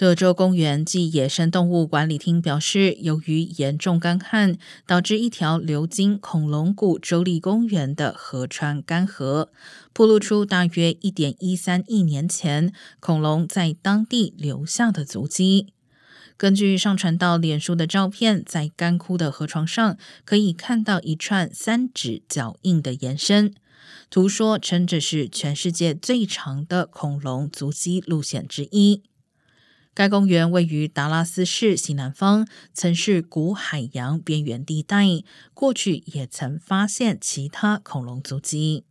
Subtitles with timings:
[0.00, 9.48] 德州公园暨野生动物管理厅表示，由于严重干旱，导致一条流经恐龙谷州立公园的河川干涸，
[9.92, 15.74] 暴露出大约一点一三亿年前恐龙在当地留下的足迹。
[16.38, 23.52] 根据上传到脸书的照片，在干枯的河床上可以看到一串三指脚印的延伸。
[24.08, 29.02] 图说称这是全世界最长的恐龙足迹路线之一。
[29.94, 35.04] 该公园位于达拉斯市西南方，曾是古海洋边缘地带，
[35.52, 38.84] 过去也曾发现其他恐龙足迹。